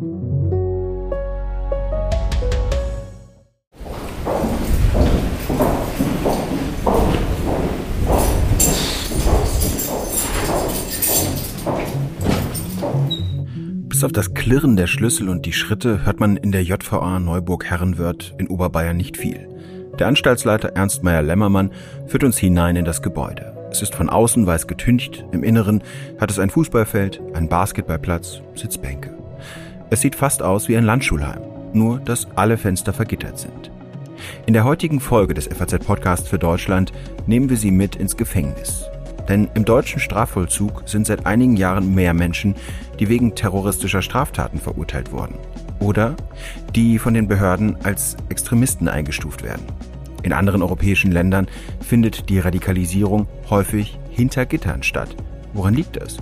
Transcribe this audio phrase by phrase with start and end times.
[0.00, 0.08] Bis
[14.04, 18.48] auf das Klirren der Schlüssel und die Schritte hört man in der JVA Neuburg-Herrenwörth in
[18.48, 19.46] Oberbayern nicht viel.
[19.98, 21.72] Der Anstaltsleiter Ernst Meyer-Lämmermann
[22.06, 23.68] führt uns hinein in das Gebäude.
[23.70, 25.82] Es ist von außen weiß getüncht, im Inneren
[26.18, 29.19] hat es ein Fußballfeld, einen Basketballplatz, Sitzbänke.
[29.90, 31.42] Es sieht fast aus wie ein Landschulheim,
[31.72, 33.72] nur dass alle Fenster vergittert sind.
[34.46, 36.92] In der heutigen Folge des FAZ Podcasts für Deutschland
[37.26, 38.84] nehmen wir Sie mit ins Gefängnis.
[39.28, 42.54] Denn im deutschen Strafvollzug sind seit einigen Jahren mehr Menschen,
[43.00, 45.36] die wegen terroristischer Straftaten verurteilt wurden
[45.80, 46.14] oder
[46.76, 49.66] die von den Behörden als Extremisten eingestuft werden.
[50.22, 51.48] In anderen europäischen Ländern
[51.80, 55.16] findet die Radikalisierung häufig hinter Gittern statt.
[55.52, 56.18] Woran liegt das?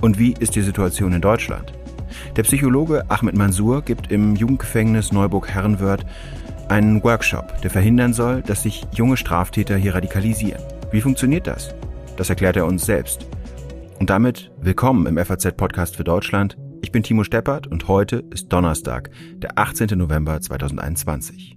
[0.00, 1.72] Und wie ist die Situation in Deutschland?
[2.36, 6.06] Der Psychologe Ahmed Mansour gibt im Jugendgefängnis Neuburg-Herrenwörth
[6.68, 10.62] einen Workshop, der verhindern soll, dass sich junge Straftäter hier radikalisieren.
[10.92, 11.74] Wie funktioniert das?
[12.16, 13.26] Das erklärt er uns selbst.
[13.98, 16.56] Und damit willkommen im FAZ-Podcast für Deutschland.
[16.82, 19.98] Ich bin Timo Steppert und heute ist Donnerstag, der 18.
[19.98, 21.56] November 2021.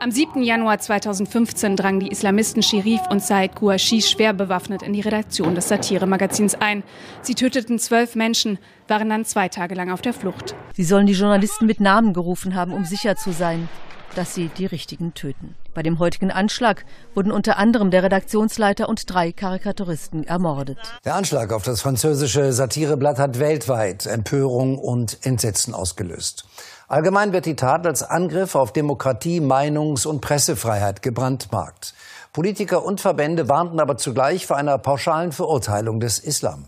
[0.00, 0.44] Am 7.
[0.44, 5.66] Januar 2015 drangen die Islamisten Sherif und Said Gouachi schwer bewaffnet in die Redaktion des
[5.66, 6.84] Satire-Magazins ein.
[7.20, 10.54] Sie töteten zwölf Menschen, waren dann zwei Tage lang auf der Flucht.
[10.72, 13.68] Sie sollen die Journalisten mit Namen gerufen haben, um sicher zu sein,
[14.14, 15.54] dass sie die Richtigen töten.
[15.74, 20.78] Bei dem heutigen Anschlag wurden unter anderem der Redaktionsleiter und drei Karikaturisten ermordet.
[21.04, 26.46] Der Anschlag auf das französische Satireblatt hat weltweit Empörung und Entsetzen ausgelöst.
[26.88, 31.94] Allgemein wird die Tat als Angriff auf Demokratie, Meinungs- und Pressefreiheit gebrandmarkt.
[32.32, 36.66] Politiker und Verbände warnten aber zugleich vor einer pauschalen Verurteilung des Islam.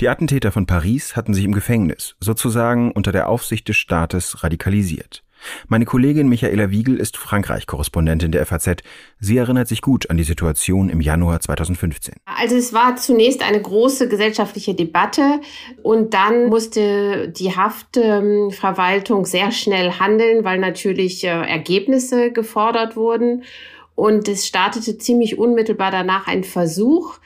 [0.00, 5.24] Die Attentäter von Paris hatten sich im Gefängnis, sozusagen unter der Aufsicht des Staates, radikalisiert.
[5.68, 8.82] Meine Kollegin Michaela Wiegel ist Frankreich-Korrespondentin der FAZ.
[9.20, 12.14] Sie erinnert sich gut an die Situation im Januar 2015.
[12.24, 15.40] Also es war zunächst eine große gesellschaftliche Debatte
[15.82, 23.44] und dann musste die Haftverwaltung sehr schnell handeln, weil natürlich äh, Ergebnisse gefordert wurden.
[23.94, 27.18] Und es startete ziemlich unmittelbar danach ein Versuch,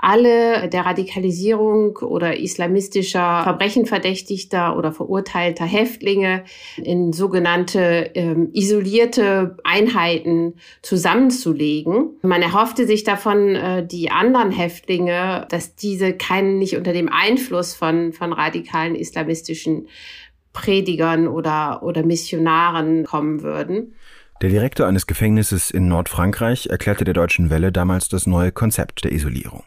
[0.00, 6.44] alle der Radikalisierung oder islamistischer Verbrechen verdächtigter oder verurteilter Häftlinge
[6.76, 12.18] in sogenannte ähm, isolierte Einheiten zusammenzulegen.
[12.22, 17.74] Man erhoffte sich davon, äh, die anderen Häftlinge, dass diese keinen nicht unter dem Einfluss
[17.74, 19.88] von, von radikalen islamistischen
[20.52, 23.94] Predigern oder, oder Missionaren kommen würden.
[24.42, 29.12] Der Direktor eines Gefängnisses in Nordfrankreich erklärte der Deutschen Welle damals das neue Konzept der
[29.12, 29.64] Isolierung.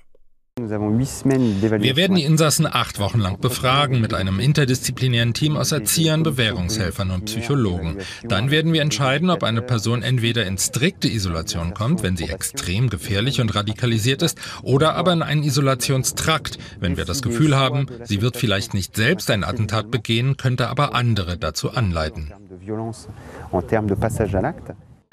[0.56, 7.10] Wir werden die Insassen acht Wochen lang befragen mit einem interdisziplinären Team aus Erziehern, Bewährungshelfern
[7.10, 7.98] und Psychologen.
[8.24, 12.92] Dann werden wir entscheiden, ob eine Person entweder in strikte Isolation kommt, wenn sie extrem
[12.92, 18.22] gefährlich und radikalisiert ist, oder aber in einen Isolationstrakt, wenn wir das Gefühl haben, sie
[18.22, 22.32] wird vielleicht nicht selbst ein Attentat begehen, könnte aber andere dazu anleiten.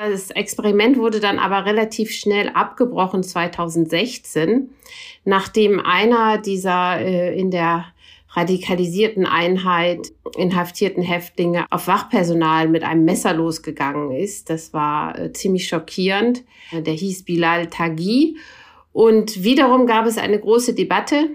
[0.08, 4.70] Das Experiment wurde dann aber relativ schnell abgebrochen 2016,
[5.26, 7.84] nachdem einer dieser äh, in der
[8.30, 14.48] radikalisierten Einheit inhaftierten Häftlinge auf Wachpersonal mit einem Messer losgegangen ist.
[14.48, 16.44] Das war äh, ziemlich schockierend.
[16.72, 18.38] Der hieß Bilal Taghi.
[18.94, 21.28] Und wiederum gab es eine große Debatte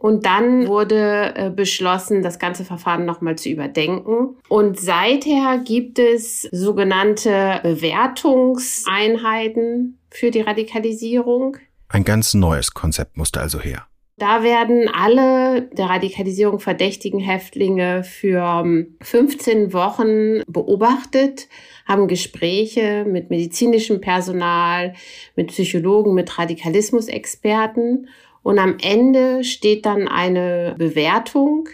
[0.00, 4.38] und dann wurde äh, beschlossen, das ganze Verfahren nochmal zu überdenken.
[4.48, 11.58] Und seither gibt es sogenannte Bewertungseinheiten für die Radikalisierung.
[11.90, 13.88] Ein ganz neues Konzept musste also her.
[14.16, 18.64] Da werden alle der Radikalisierung verdächtigen Häftlinge für
[19.02, 21.46] 15 ähm, Wochen beobachtet,
[21.86, 24.94] haben Gespräche mit medizinischem Personal,
[25.36, 28.08] mit Psychologen, mit Radikalismusexperten
[28.42, 31.68] und am Ende steht dann eine Bewertung.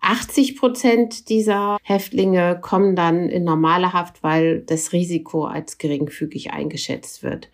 [0.00, 7.22] 80 Prozent dieser Häftlinge kommen dann in normale Haft, weil das Risiko als geringfügig eingeschätzt
[7.22, 7.48] wird.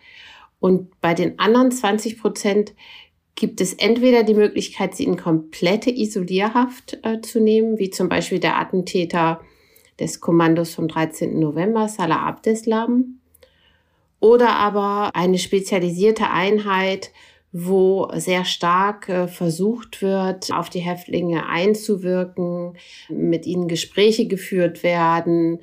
[0.59, 2.73] Und bei den anderen 20 Prozent
[3.35, 8.39] gibt es entweder die Möglichkeit, sie in komplette Isolierhaft äh, zu nehmen, wie zum Beispiel
[8.39, 9.41] der Attentäter
[9.99, 11.39] des Kommandos vom 13.
[11.39, 13.19] November, Salah Abdeslam,
[14.19, 17.11] oder aber eine spezialisierte Einheit,
[17.53, 22.75] wo sehr stark äh, versucht wird, auf die Häftlinge einzuwirken,
[23.09, 25.59] mit ihnen Gespräche geführt werden.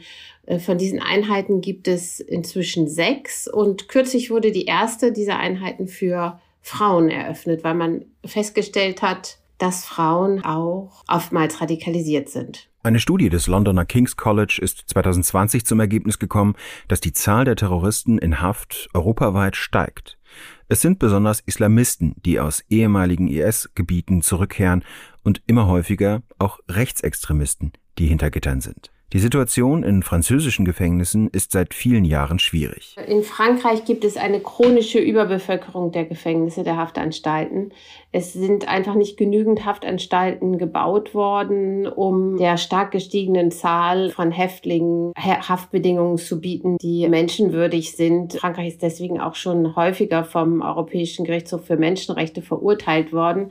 [0.47, 5.89] Äh, von diesen Einheiten gibt es inzwischen sechs und kürzlich wurde die erste dieser Einheiten
[5.89, 12.69] für Frauen eröffnet, weil man festgestellt hat, dass Frauen auch oftmals radikalisiert sind.
[12.83, 16.55] Eine Studie des Londoner King's College ist 2020 zum Ergebnis gekommen,
[16.89, 20.17] dass die Zahl der Terroristen in Haft europaweit steigt.
[20.73, 24.85] Es sind besonders Islamisten, die aus ehemaligen IS-Gebieten zurückkehren
[25.25, 28.93] und immer häufiger auch Rechtsextremisten, die hinter Gittern sind.
[29.13, 32.95] Die Situation in französischen Gefängnissen ist seit vielen Jahren schwierig.
[33.09, 37.73] In Frankreich gibt es eine chronische Überbevölkerung der Gefängnisse, der Haftanstalten.
[38.13, 45.13] Es sind einfach nicht genügend Haftanstalten gebaut worden, um der stark gestiegenen Zahl von Häftlingen
[45.17, 48.35] Haftbedingungen zu bieten, die menschenwürdig sind.
[48.35, 53.51] Frankreich ist deswegen auch schon häufiger vom Europäischen Gerichtshof für Menschenrechte verurteilt worden.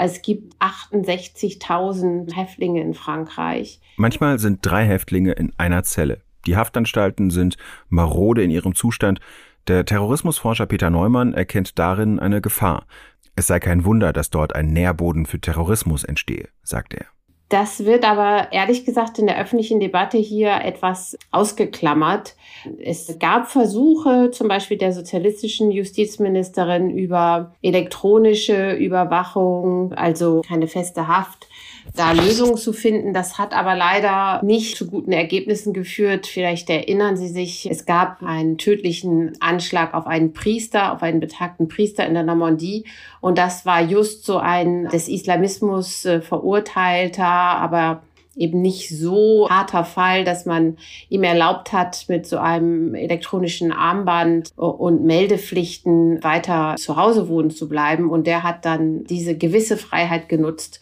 [0.00, 3.80] Es gibt 68.000 Häftlinge in Frankreich.
[3.96, 6.20] Manchmal sind drei Häftlinge in einer Zelle.
[6.46, 7.56] Die Haftanstalten sind
[7.88, 9.18] marode in ihrem Zustand.
[9.66, 12.86] Der Terrorismusforscher Peter Neumann erkennt darin eine Gefahr.
[13.34, 17.06] Es sei kein Wunder, dass dort ein Nährboden für Terrorismus entstehe, sagt er.
[17.48, 22.36] Das wird aber ehrlich gesagt in der öffentlichen Debatte hier etwas ausgeklammert.
[22.78, 31.48] Es gab Versuche, zum Beispiel der sozialistischen Justizministerin über elektronische Überwachung, also keine feste Haft,
[31.94, 33.12] da Lösungen zu finden.
[33.12, 36.26] Das hat aber leider nicht zu guten Ergebnissen geführt.
[36.26, 41.68] Vielleicht erinnern Sie sich, es gab einen tödlichen Anschlag auf einen Priester, auf einen betagten
[41.68, 42.84] Priester in der Normandie.
[43.20, 48.02] Und das war just so ein des Islamismus äh, verurteilter, aber
[48.38, 54.52] eben nicht so harter Fall, dass man ihm erlaubt hat, mit so einem elektronischen Armband
[54.56, 58.08] und Meldepflichten weiter zu Hause wohnen zu bleiben.
[58.08, 60.80] Und der hat dann diese gewisse Freiheit genutzt,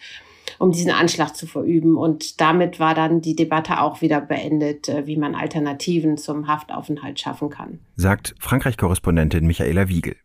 [0.59, 1.97] um diesen Anschlag zu verüben.
[1.97, 7.21] Und damit war dann die Debatte auch wieder beendet, äh, wie man Alternativen zum Haftaufenthalt
[7.21, 7.81] schaffen kann.
[7.97, 10.17] Sagt Frankreich-Korrespondentin Michaela Wiegel.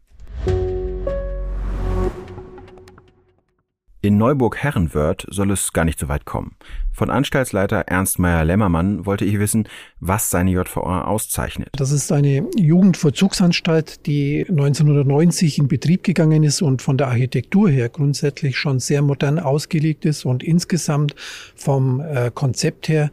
[4.03, 6.55] In Neuburg-Herrenwörth soll es gar nicht so weit kommen.
[6.91, 9.67] Von Anstaltsleiter Ernst Meyer-Lämmermann wollte ich wissen,
[9.99, 11.69] was seine JVA auszeichnet.
[11.73, 17.89] Das ist eine Jugendvollzugsanstalt, die 1990 in Betrieb gegangen ist und von der Architektur her
[17.89, 21.13] grundsätzlich schon sehr modern ausgelegt ist und insgesamt
[21.55, 23.11] vom äh, Konzept her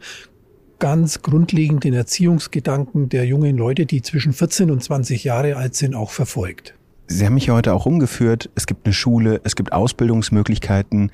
[0.79, 5.93] ganz grundlegend den Erziehungsgedanken der jungen Leute, die zwischen 14 und 20 Jahre alt sind,
[5.93, 6.73] auch verfolgt.
[7.11, 8.51] Sie haben mich ja heute auch umgeführt.
[8.53, 11.11] Es gibt eine Schule, es gibt Ausbildungsmöglichkeiten.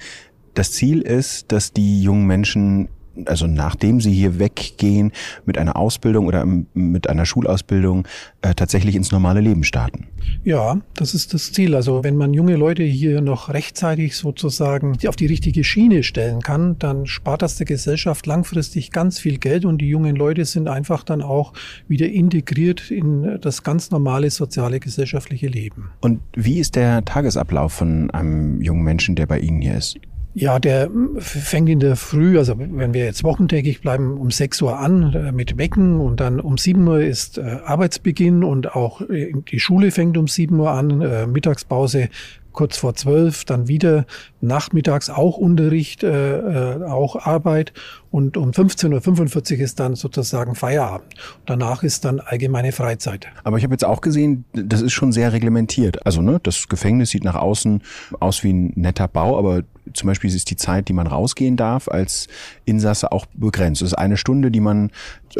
[0.53, 2.89] Das Ziel ist, dass die jungen Menschen
[3.25, 5.11] also nachdem sie hier weggehen,
[5.45, 8.07] mit einer Ausbildung oder mit einer Schulausbildung
[8.41, 10.07] äh, tatsächlich ins normale Leben starten.
[10.43, 11.75] Ja, das ist das Ziel.
[11.75, 16.77] Also wenn man junge Leute hier noch rechtzeitig sozusagen auf die richtige Schiene stellen kann,
[16.79, 21.03] dann spart das der Gesellschaft langfristig ganz viel Geld und die jungen Leute sind einfach
[21.03, 21.53] dann auch
[21.87, 25.91] wieder integriert in das ganz normale soziale gesellschaftliche Leben.
[26.01, 29.97] Und wie ist der Tagesablauf von einem jungen Menschen, der bei Ihnen hier ist?
[30.37, 34.77] Ja, der fängt in der Früh, also wenn wir jetzt wochentägig bleiben, um 6 Uhr
[34.77, 39.31] an äh, mit Wecken und dann um 7 Uhr ist äh, Arbeitsbeginn und auch äh,
[39.49, 42.09] die Schule fängt um 7 Uhr an, Mittagspause
[42.51, 44.05] kurz vor zwölf, dann wieder
[44.41, 47.73] nachmittags auch Unterricht, auch Arbeit
[48.11, 51.15] und um 15.45 Uhr ist dann sozusagen Feierabend.
[51.45, 53.27] danach ist dann allgemeine Freizeit.
[53.43, 56.05] Aber ich habe jetzt auch gesehen, das ist schon sehr reglementiert.
[56.05, 57.83] Also ne, das Gefängnis sieht nach außen
[58.21, 59.63] aus wie ein netter Bau, aber
[59.95, 62.27] zum Beispiel ist die Zeit, die man rausgehen darf, als
[62.65, 63.81] Insasse auch begrenzt.
[63.81, 64.91] Das ist eine Stunde, die man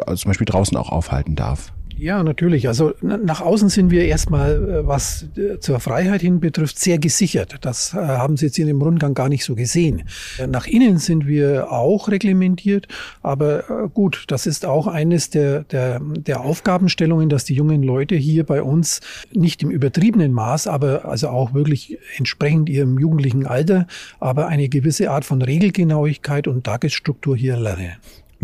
[0.05, 1.71] also zum Beispiel draußen auch aufhalten darf.
[1.97, 2.67] Ja, natürlich.
[2.67, 7.55] Also nach außen sind wir erstmal, äh, was äh, zur Freiheit hin betrifft, sehr gesichert.
[7.61, 10.03] Das äh, haben Sie jetzt in dem Rundgang gar nicht so gesehen.
[10.47, 12.87] Nach innen sind wir auch reglementiert,
[13.21, 18.43] aber gut, das ist auch eines der, der, der Aufgabenstellungen, dass die jungen Leute hier
[18.43, 18.99] bei uns
[19.33, 23.87] nicht im übertriebenen Maß, aber also auch wirklich entsprechend ihrem jugendlichen Alter,
[24.19, 27.93] aber eine gewisse Art von Regelgenauigkeit und Tagesstruktur hier lernen.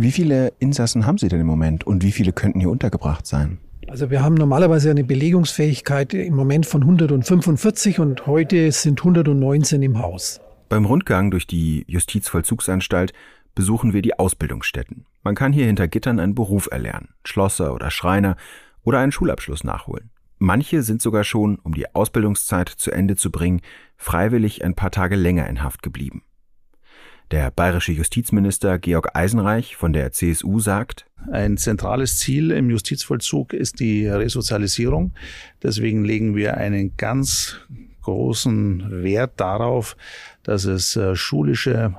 [0.01, 3.60] Wie viele Insassen haben Sie denn im Moment und wie viele könnten hier untergebracht sein?
[3.88, 10.00] Also wir haben normalerweise eine Belegungsfähigkeit im Moment von 145 und heute sind 119 im
[10.00, 10.41] Haus.
[10.70, 13.13] Beim Rundgang durch die Justizvollzugsanstalt
[13.53, 15.05] besuchen wir die Ausbildungsstätten.
[15.22, 18.38] Man kann hier hinter Gittern einen Beruf erlernen, Schlosser oder Schreiner
[18.81, 20.10] oder einen Schulabschluss nachholen.
[20.39, 23.62] Manche sind sogar schon, um die Ausbildungszeit zu Ende zu bringen,
[23.98, 26.24] freiwillig ein paar Tage länger in Haft geblieben.
[27.31, 33.79] Der bayerische Justizminister Georg Eisenreich von der CSU sagt, ein zentrales Ziel im Justizvollzug ist
[33.79, 35.13] die Resozialisierung.
[35.63, 37.55] Deswegen legen wir einen ganz
[38.01, 39.95] großen Wert darauf,
[40.43, 41.95] dass es äh, schulische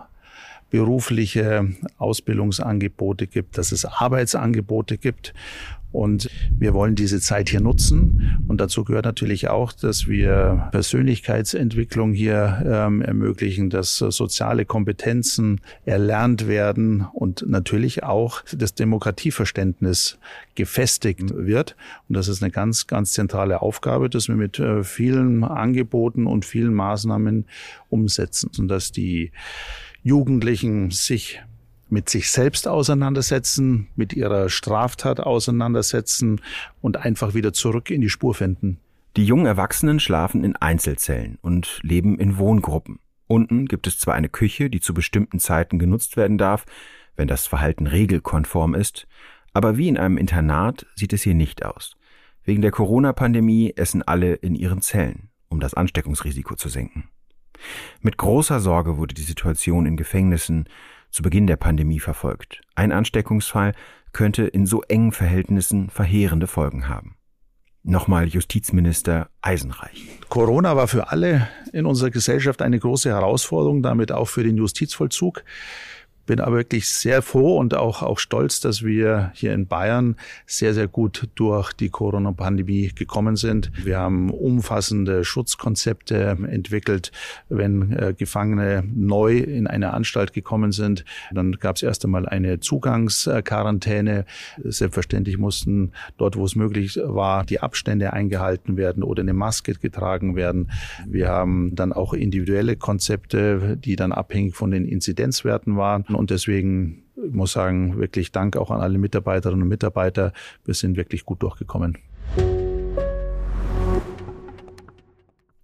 [0.68, 5.32] berufliche Ausbildungsangebote gibt, dass es Arbeitsangebote gibt
[5.92, 8.42] und wir wollen diese Zeit hier nutzen.
[8.49, 16.49] Und dazu gehört natürlich auch, dass wir Persönlichkeitsentwicklung hier ähm, ermöglichen, dass soziale Kompetenzen erlernt
[16.49, 20.18] werden und natürlich auch das Demokratieverständnis
[20.54, 21.76] gefestigt wird.
[22.08, 26.44] Und das ist eine ganz, ganz zentrale Aufgabe, dass wir mit äh, vielen Angeboten und
[26.44, 27.46] vielen Maßnahmen
[27.90, 28.50] umsetzen.
[28.58, 29.32] Und dass die
[30.02, 31.40] Jugendlichen sich
[31.92, 36.40] mit sich selbst auseinandersetzen, mit ihrer Straftat auseinandersetzen
[36.80, 38.78] und einfach wieder zurück in die Spur finden.
[39.16, 42.99] Die jungen Erwachsenen schlafen in Einzelzellen und leben in Wohngruppen.
[43.26, 46.64] Unten gibt es zwar eine Küche, die zu bestimmten Zeiten genutzt werden darf,
[47.14, 49.06] wenn das Verhalten regelkonform ist,
[49.52, 51.96] aber wie in einem Internat sieht es hier nicht aus.
[52.42, 57.11] Wegen der Corona-Pandemie essen alle in ihren Zellen, um das Ansteckungsrisiko zu senken.
[58.00, 60.64] Mit großer Sorge wurde die Situation in Gefängnissen
[61.12, 62.62] zu Beginn der Pandemie verfolgt.
[62.75, 63.75] Ein Ansteckungsfall
[64.12, 67.16] könnte in so engen Verhältnissen verheerende Folgen haben.
[67.85, 70.07] Nochmal Justizminister Eisenreich.
[70.28, 75.45] Corona war für alle in unserer Gesellschaft eine große Herausforderung, damit auch für den Justizvollzug
[76.26, 80.74] bin aber wirklich sehr froh und auch, auch stolz, dass wir hier in Bayern sehr,
[80.74, 83.72] sehr gut durch die Corona-Pandemie gekommen sind.
[83.84, 87.12] Wir haben umfassende Schutzkonzepte entwickelt.
[87.48, 92.60] Wenn äh, Gefangene neu in eine Anstalt gekommen sind, dann gab es erst einmal eine
[92.60, 94.24] Zugangsquarantäne.
[94.62, 100.36] Selbstverständlich mussten dort, wo es möglich war, die Abstände eingehalten werden oder eine Maske getragen
[100.36, 100.70] werden.
[101.06, 106.04] Wir haben dann auch individuelle Konzepte, die dann abhängig von den Inzidenzwerten waren.
[106.14, 110.33] Und deswegen ich muss sagen, wirklich Dank auch an alle Mitarbeiterinnen und Mitarbeiter.
[110.64, 111.99] Wir sind wirklich gut durchgekommen.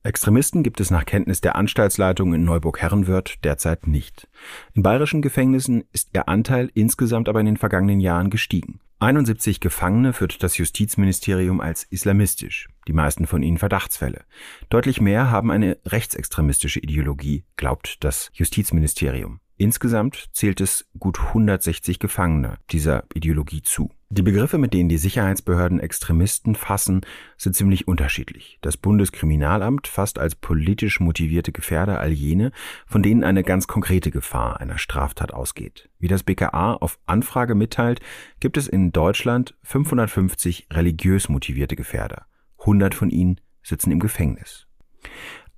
[0.05, 4.29] Extremisten gibt es nach Kenntnis der Anstaltsleitung in Neuburg-Herrenwörth derzeit nicht.
[4.73, 8.81] In bayerischen Gefängnissen ist ihr Anteil insgesamt aber in den vergangenen Jahren gestiegen.
[9.01, 14.25] 71 Gefangene führt das Justizministerium als islamistisch, die meisten von ihnen Verdachtsfälle.
[14.71, 19.41] Deutlich mehr haben eine rechtsextremistische Ideologie, glaubt das Justizministerium.
[19.61, 23.91] Insgesamt zählt es gut 160 Gefangene dieser Ideologie zu.
[24.09, 27.01] Die Begriffe, mit denen die Sicherheitsbehörden Extremisten fassen,
[27.37, 28.59] sind ziemlich unterschiedlich.
[28.63, 32.53] Das Bundeskriminalamt fasst als politisch motivierte Gefährder all jene,
[32.87, 35.91] von denen eine ganz konkrete Gefahr einer Straftat ausgeht.
[35.99, 38.01] Wie das BKA auf Anfrage mitteilt,
[38.39, 42.27] gibt es in Deutschland 550 religiös motivierte Gefährder.
[42.61, 44.69] 100 von ihnen sitzen im Gefängnis.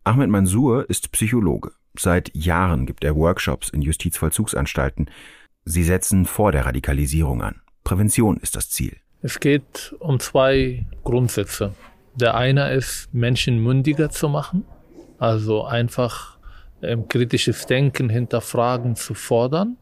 [0.04, 1.72] Ahmed Mansour ist Psychologe.
[1.98, 5.10] Seit Jahren gibt er Workshops in Justizvollzugsanstalten.
[5.64, 7.60] Sie setzen vor der Radikalisierung an.
[7.84, 8.96] Prävention ist das Ziel.
[9.22, 11.74] Es geht um zwei Grundsätze.
[12.14, 14.64] Der eine ist, Menschen mündiger zu machen,
[15.18, 16.38] also einfach
[16.82, 19.76] ähm, kritisches Denken, Hinterfragen zu fordern.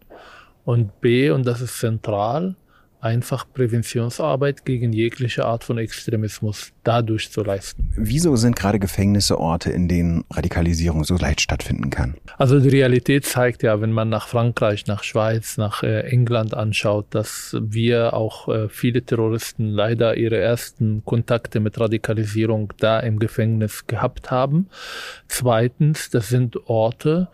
[0.65, 2.57] Und B, und das ist zentral,
[3.00, 7.93] einfach Präventionsarbeit gegen jegliche Art von Extremismus dadurch zu leisten.
[7.97, 12.17] Wieso sind gerade Gefängnisse Orte, in denen Radikalisierung so leicht stattfinden kann?
[12.38, 17.07] Also die Realität zeigt ja, wenn man nach Frankreich, nach Schweiz, nach äh, England anschaut,
[17.11, 23.87] dass wir auch äh, viele Terroristen leider ihre ersten Kontakte mit Radikalisierung da im Gefängnis
[23.87, 24.69] gehabt haben.
[25.28, 27.28] Zweitens, das sind Orte,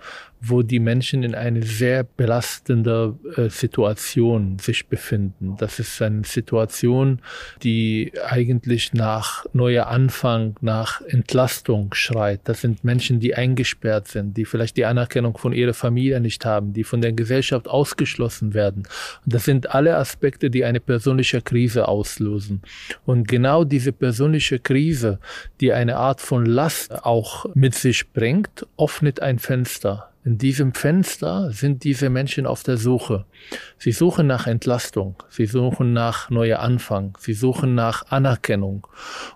[0.46, 5.56] wo die Menschen in eine sehr belastende äh, Situation sich befinden.
[5.58, 7.20] Das ist eine Situation,
[7.62, 12.40] die eigentlich nach neuer Anfang, nach Entlastung schreit.
[12.44, 16.72] Das sind Menschen, die eingesperrt sind, die vielleicht die Anerkennung von ihrer Familie nicht haben,
[16.72, 18.84] die von der Gesellschaft ausgeschlossen werden.
[19.24, 22.62] Und das sind alle Aspekte, die eine persönliche Krise auslösen.
[23.06, 25.18] Und genau diese persönliche Krise,
[25.60, 31.50] die eine Art von Last auch mit sich bringt, öffnet ein Fenster in diesem Fenster
[31.52, 33.26] sind diese Menschen auf der Suche.
[33.78, 38.86] Sie suchen nach Entlastung, sie suchen nach neuer Anfang, sie suchen nach Anerkennung.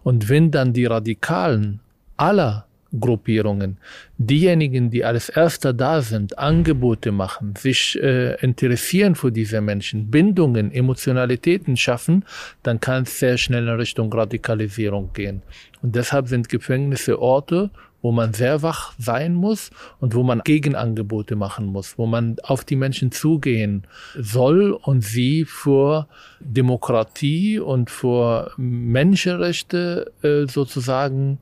[0.02, 1.80] Und wenn dann die Radikalen
[2.16, 2.64] aller
[2.98, 3.76] Gruppierungen,
[4.16, 10.72] diejenigen, die als Erster da sind, Angebote machen, sich äh, interessieren für diese Menschen, Bindungen,
[10.72, 12.24] Emotionalitäten schaffen,
[12.62, 15.42] dann kann es sehr schnell in Richtung Radikalisierung gehen.
[15.82, 17.70] Und deshalb sind Gefängnisse Orte,
[18.02, 22.64] wo man sehr wach sein muss und wo man Gegenangebote machen muss, wo man auf
[22.64, 23.86] die Menschen zugehen
[24.16, 26.08] soll und sie vor
[26.40, 31.38] Demokratie und vor Menschenrechte äh, sozusagen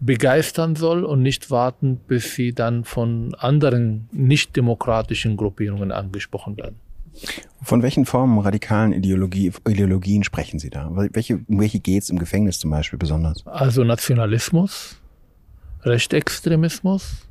[0.00, 6.76] begeistern soll und nicht warten, bis sie dann von anderen nicht demokratischen Gruppierungen angesprochen werden.
[7.62, 10.90] Von welchen Formen radikalen Ideologie, Ideologien sprechen Sie da?
[11.12, 13.46] Welche, um welche geht es im Gefängnis zum Beispiel besonders?
[13.46, 15.00] Also Nationalismus,
[15.86, 17.28] Rechtsextremismus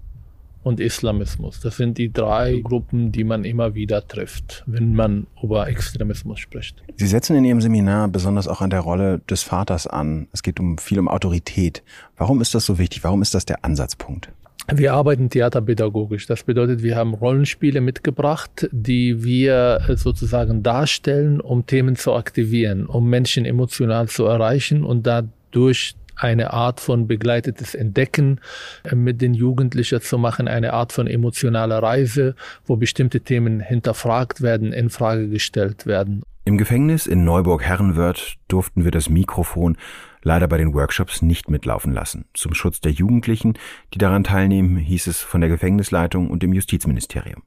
[0.64, 1.60] und Islamismus.
[1.60, 6.82] Das sind die drei Gruppen, die man immer wieder trifft, wenn man über Extremismus spricht.
[6.96, 10.28] Sie setzen in Ihrem Seminar besonders auch an der Rolle des Vaters an.
[10.32, 11.84] Es geht um viel um Autorität.
[12.16, 13.04] Warum ist das so wichtig?
[13.04, 14.30] Warum ist das der Ansatzpunkt?
[14.74, 16.26] Wir arbeiten theaterpädagogisch.
[16.26, 23.08] Das bedeutet, wir haben Rollenspiele mitgebracht, die wir sozusagen darstellen, um Themen zu aktivieren, um
[23.08, 28.40] Menschen emotional zu erreichen und dadurch eine Art von begleitetes Entdecken
[28.84, 34.42] äh, mit den Jugendlichen zu machen, eine Art von emotionaler Reise, wo bestimmte Themen hinterfragt
[34.42, 36.24] werden, in Frage gestellt werden.
[36.48, 39.78] Im Gefängnis in Neuburg-Herrenwörth durften wir das Mikrofon
[40.22, 42.26] leider bei den Workshops nicht mitlaufen lassen.
[42.34, 43.54] Zum Schutz der Jugendlichen,
[43.94, 47.44] die daran teilnehmen, hieß es von der Gefängnisleitung und dem Justizministerium.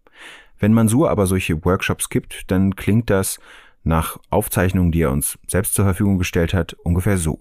[0.59, 3.39] Wenn Mansur aber solche Workshops gibt, dann klingt das
[3.85, 7.39] nach Aufzeichnungen, die er uns selbst zur Verfügung gestellt hat, ungefähr so.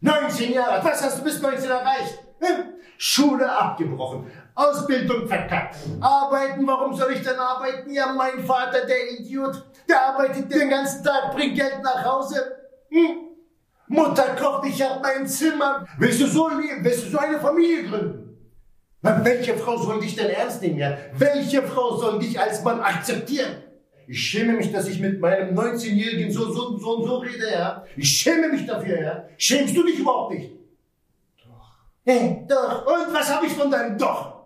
[0.00, 2.18] 19 Jahre, was hast du bis 19 erreicht?
[2.40, 2.74] Hm?
[2.96, 5.76] Schule abgebrochen, Ausbildung verkackt.
[6.00, 7.90] Arbeiten, warum soll ich denn arbeiten?
[7.90, 12.56] Ja, mein Vater, der Idiot, der arbeitet den ganzen Tag, bringt Geld nach Hause.
[12.90, 13.28] Hm?
[13.88, 15.86] Mutter kocht, ich hab mein Zimmer.
[15.98, 16.84] Willst du so leben?
[16.84, 18.24] Willst du so eine Familie gründen?
[19.00, 20.78] welche Frau soll dich denn ernst nehmen?
[20.78, 20.96] Ja?
[21.14, 23.62] Welche Frau soll dich als Mann akzeptieren?
[24.10, 27.84] Ich schäme mich, dass ich mit meinem 19-Jährigen so, so, so und so rede, ja.
[27.94, 29.24] Ich schäme mich dafür, ja.
[29.36, 30.50] Schämst du dich überhaupt nicht?
[31.44, 31.70] Doch.
[32.04, 32.86] Hey, doch.
[32.86, 34.38] Und was habe ich von deinem Doch?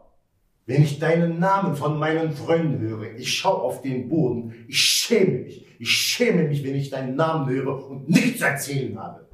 [0.66, 5.38] Wenn ich deinen Namen von meinen Freunden höre, ich schaue auf den Boden, ich schäme
[5.40, 5.64] mich.
[5.78, 9.28] Ich schäme mich, wenn ich deinen Namen höre und nichts erzählen habe.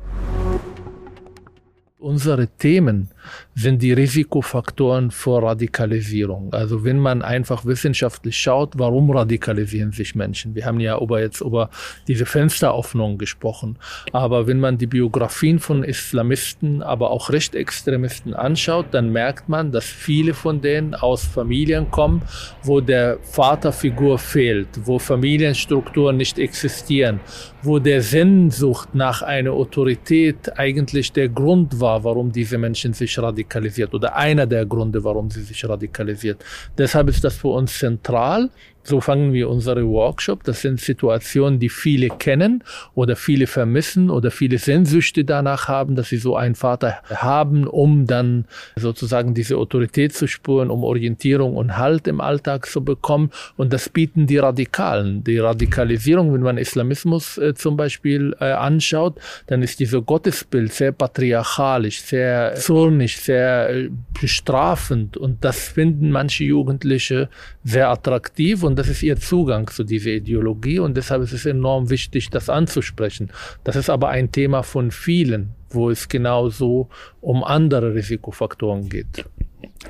[2.00, 3.08] Unsere Themen
[3.56, 6.52] sind die Risikofaktoren für Radikalisierung.
[6.52, 10.54] Also wenn man einfach wissenschaftlich schaut, warum radikalisieren sich Menschen?
[10.54, 11.70] Wir haben ja über jetzt über
[12.06, 13.78] diese Fensteröffnung gesprochen.
[14.12, 19.84] Aber wenn man die Biografien von Islamisten, aber auch Rechtsextremisten anschaut, dann merkt man, dass
[19.84, 22.22] viele von denen aus Familien kommen,
[22.62, 27.18] wo der Vaterfigur fehlt, wo Familienstrukturen nicht existieren,
[27.64, 33.92] wo der Sehnsucht nach einer Autorität eigentlich der Grund war, warum diese Menschen sich radikalisiert
[33.94, 36.44] oder einer der Gründe, warum sie sich radikalisiert.
[36.77, 38.51] Deshalb ist das für uns zentral,
[38.82, 40.44] so fangen wir unsere Workshop.
[40.44, 42.64] Das sind Situationen, die viele kennen
[42.94, 48.06] oder viele vermissen oder viele Sehnsüchte danach haben, dass sie so einen Vater haben, um
[48.06, 53.30] dann sozusagen diese Autorität zu spüren, um Orientierung und Halt im Alltag zu bekommen.
[53.56, 55.22] Und das bieten die Radikalen.
[55.24, 60.92] Die Radikalisierung, wenn man Islamismus äh, zum Beispiel äh, anschaut, dann ist dieser Gottesbild sehr
[60.92, 65.16] patriarchalisch, sehr zornig, sehr äh, bestrafend.
[65.16, 67.28] Und das finden manche Jugendliche
[67.64, 71.88] sehr attraktiv und das ist ihr Zugang zu dieser Ideologie und deshalb ist es enorm
[71.88, 73.31] wichtig, das anzusprechen.
[73.64, 76.90] Das ist aber ein Thema von vielen, wo es genauso
[77.22, 79.24] um andere Risikofaktoren geht.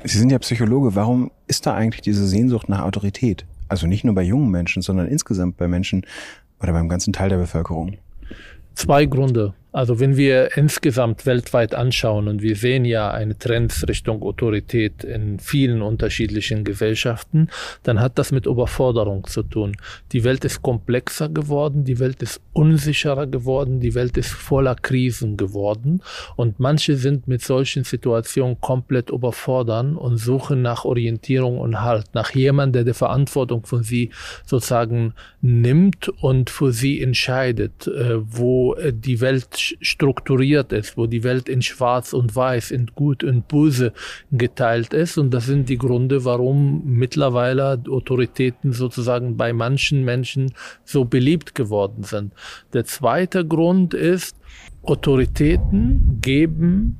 [0.05, 0.95] Sie sind ja Psychologe.
[0.95, 3.45] Warum ist da eigentlich diese Sehnsucht nach Autorität?
[3.67, 6.05] Also nicht nur bei jungen Menschen, sondern insgesamt bei Menschen
[6.61, 7.97] oder beim ganzen Teil der Bevölkerung.
[8.75, 9.55] Zwei Gründe.
[9.71, 15.39] Also wenn wir insgesamt weltweit anschauen und wir sehen ja eine Trend Richtung Autorität in
[15.39, 17.49] vielen unterschiedlichen Gesellschaften,
[17.83, 19.77] dann hat das mit Überforderung zu tun.
[20.11, 25.37] Die Welt ist komplexer geworden, die Welt ist unsicherer geworden, die Welt ist voller Krisen
[25.37, 26.01] geworden
[26.35, 32.31] und manche sind mit solchen Situationen komplett überfordern und suchen nach Orientierung und Halt, nach
[32.31, 34.09] jemandem, der die Verantwortung von sie
[34.45, 41.49] sozusagen nimmt und für sie entscheidet, äh, wo die Welt strukturiert ist, wo die Welt
[41.49, 43.93] in Schwarz und Weiß, in Gut und Böse
[44.31, 45.17] geteilt ist.
[45.17, 52.03] Und das sind die Gründe, warum mittlerweile Autoritäten sozusagen bei manchen Menschen so beliebt geworden
[52.03, 52.33] sind.
[52.73, 54.35] Der zweite Grund ist,
[54.83, 56.97] Autoritäten geben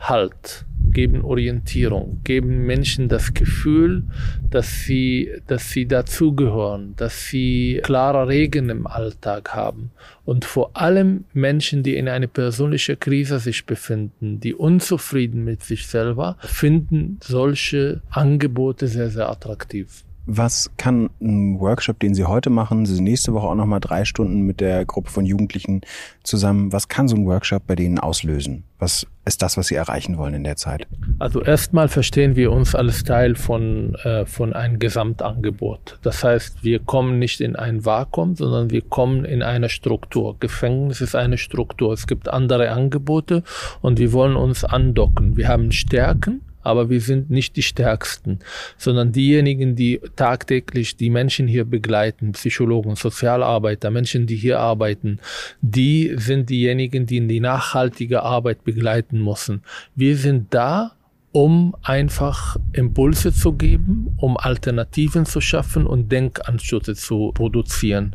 [0.00, 4.04] Halt geben Orientierung, geben Menschen das Gefühl,
[4.50, 9.90] dass sie, dass sie dazugehören, dass sie klare Regeln im Alltag haben.
[10.24, 15.86] Und vor allem Menschen, die in einer persönlichen Krise sich befinden, die unzufrieden mit sich
[15.86, 20.04] selber, finden solche Angebote sehr, sehr attraktiv.
[20.30, 24.04] Was kann ein Workshop, den Sie heute machen, Sie sind nächste Woche auch nochmal drei
[24.04, 25.80] Stunden mit der Gruppe von Jugendlichen
[26.22, 28.64] zusammen, was kann so ein Workshop bei denen auslösen?
[28.78, 30.86] Was ist das, was Sie erreichen wollen in der Zeit?
[31.18, 35.98] Also erstmal verstehen wir uns als Teil von, äh, von einem Gesamtangebot.
[36.02, 40.36] Das heißt, wir kommen nicht in ein Vakuum, sondern wir kommen in eine Struktur.
[40.40, 41.94] Gefängnis ist eine Struktur.
[41.94, 43.44] Es gibt andere Angebote
[43.80, 45.38] und wir wollen uns andocken.
[45.38, 48.40] Wir haben Stärken aber wir sind nicht die Stärksten,
[48.76, 55.18] sondern diejenigen, die tagtäglich die Menschen hier begleiten, Psychologen, Sozialarbeiter, Menschen, die hier arbeiten,
[55.62, 59.62] die sind diejenigen, die in die nachhaltige Arbeit begleiten müssen.
[59.94, 60.92] Wir sind da,
[61.32, 68.14] um einfach Impulse zu geben, um Alternativen zu schaffen und Denkanstöße zu produzieren.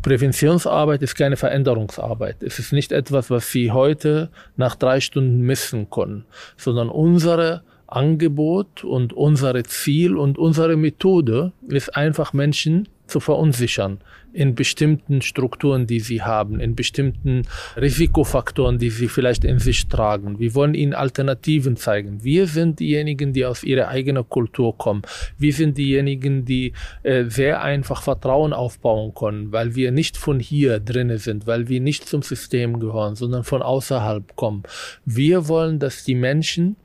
[0.00, 2.42] Präventionsarbeit ist keine Veränderungsarbeit.
[2.42, 6.24] Es ist nicht etwas, was Sie heute nach drei Stunden missen können,
[6.56, 7.62] sondern unsere
[7.96, 13.98] Angebot und unser Ziel und unsere Methode ist einfach Menschen zu verunsichern
[14.32, 17.42] in bestimmten Strukturen, die sie haben, in bestimmten
[17.76, 20.38] Risikofaktoren, die sie vielleicht in sich tragen.
[20.38, 22.24] Wir wollen ihnen Alternativen zeigen.
[22.24, 25.02] Wir sind diejenigen, die aus ihrer eigenen Kultur kommen.
[25.36, 30.80] Wir sind diejenigen, die äh, sehr einfach Vertrauen aufbauen können, weil wir nicht von hier
[30.80, 34.62] drinnen sind, weil wir nicht zum System gehören, sondern von außerhalb kommen.
[35.04, 36.76] Wir wollen, dass die Menschen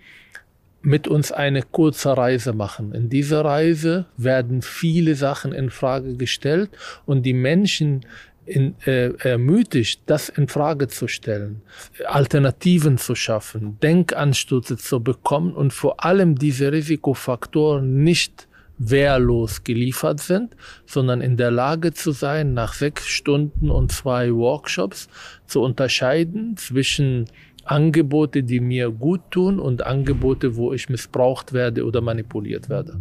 [0.88, 2.94] mit uns eine kurze Reise machen.
[2.94, 6.70] In dieser Reise werden viele Sachen in Frage gestellt
[7.06, 8.06] und die Menschen
[8.46, 11.62] in, äh, ermutigt, das in Frage zu stellen,
[12.06, 18.48] Alternativen zu schaffen, Denkanstöße zu bekommen und vor allem diese Risikofaktoren nicht
[18.78, 25.10] wehrlos geliefert sind, sondern in der Lage zu sein, nach sechs Stunden und zwei Workshops
[25.48, 27.26] zu unterscheiden zwischen
[27.70, 33.00] Angebote, die mir gut tun und Angebote, wo ich missbraucht werde oder manipuliert werde.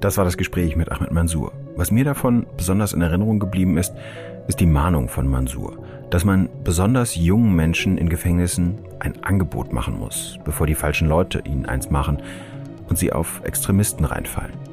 [0.00, 1.52] Das war das Gespräch mit Ahmed Mansour.
[1.76, 3.94] Was mir davon besonders in Erinnerung geblieben ist,
[4.48, 5.78] ist die Mahnung von Mansour,
[6.10, 11.42] dass man besonders jungen Menschen in Gefängnissen ein Angebot machen muss, bevor die falschen Leute
[11.44, 12.20] ihnen eins machen
[12.88, 14.71] und sie auf Extremisten reinfallen.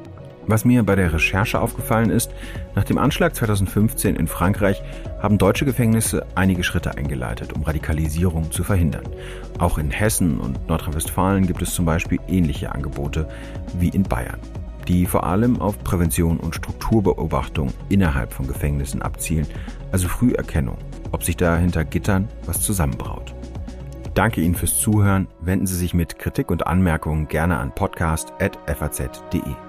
[0.49, 2.31] Was mir bei der Recherche aufgefallen ist,
[2.73, 4.81] nach dem Anschlag 2015 in Frankreich
[5.21, 9.03] haben deutsche Gefängnisse einige Schritte eingeleitet, um Radikalisierung zu verhindern.
[9.59, 13.27] Auch in Hessen und Nordrhein-Westfalen gibt es zum Beispiel ähnliche Angebote
[13.77, 14.39] wie in Bayern,
[14.87, 19.45] die vor allem auf Prävention und Strukturbeobachtung innerhalb von Gefängnissen abzielen,
[19.91, 20.79] also Früherkennung,
[21.11, 23.35] ob sich da hinter Gittern was zusammenbraut.
[24.15, 25.27] Danke Ihnen fürs Zuhören.
[25.41, 29.68] Wenden Sie sich mit Kritik und Anmerkungen gerne an podcast.faz.de.